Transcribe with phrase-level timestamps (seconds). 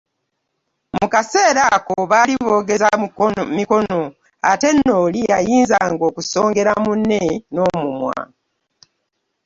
[0.95, 2.89] Mu kaseera ako baali boogeza
[3.57, 4.01] mikono
[4.51, 7.21] ate nno oli yayinzanga okusongera munne
[7.53, 8.17] n'omumwa.